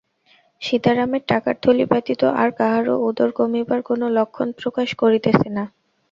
[0.61, 5.63] সীতারামের টাকার থলি ব্যতীত আর কাহারও উদর কমিবার কোনো লক্ষণ প্রকাশ করিতেছে না।